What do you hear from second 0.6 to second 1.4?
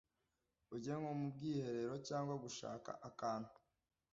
ujye nko mu